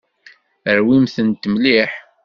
Rwimt-tent 0.77 1.49
mliḥ. 1.53 1.91